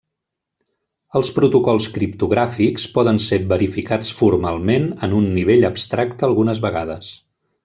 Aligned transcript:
Els 1.19 1.29
protocols 1.35 1.89
criptogràfics 1.97 2.87
poden 2.97 3.21
ser 3.27 3.39
verificats 3.53 4.11
formalment 4.23 4.89
en 5.09 5.15
un 5.23 5.29
nivell 5.41 5.71
abstracte 5.73 6.31
algunes 6.31 6.67
vegades. 6.69 7.13